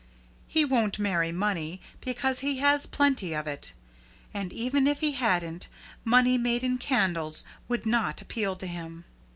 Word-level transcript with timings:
He 0.47 0.65
won't 0.65 0.97
marry 0.97 1.31
money, 1.31 1.79
because 2.03 2.39
he 2.39 2.57
has 2.57 2.87
plenty 2.87 3.35
of 3.35 3.45
it. 3.45 3.71
And 4.33 4.51
even 4.51 4.87
if 4.87 5.01
he 5.01 5.11
hadn't, 5.11 5.67
money 6.03 6.39
made 6.39 6.63
in 6.63 6.79
candles 6.79 7.43
would 7.67 7.85
not 7.85 8.19
appeal 8.19 8.55
to 8.55 8.65
him. 8.65 9.05